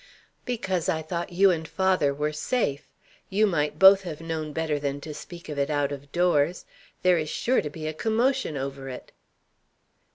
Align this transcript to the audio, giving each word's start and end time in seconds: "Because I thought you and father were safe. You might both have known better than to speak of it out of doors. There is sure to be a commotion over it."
"Because 0.45 0.89
I 0.89 1.03
thought 1.03 1.31
you 1.31 1.51
and 1.51 1.67
father 1.67 2.11
were 2.11 2.31
safe. 2.33 2.87
You 3.29 3.45
might 3.45 3.77
both 3.77 4.01
have 4.01 4.19
known 4.19 4.51
better 4.51 4.79
than 4.79 4.99
to 5.01 5.13
speak 5.13 5.47
of 5.47 5.59
it 5.59 5.69
out 5.69 5.91
of 5.91 6.11
doors. 6.11 6.65
There 7.03 7.19
is 7.19 7.29
sure 7.29 7.61
to 7.61 7.69
be 7.69 7.85
a 7.85 7.93
commotion 7.93 8.57
over 8.57 8.89
it." 8.89 9.11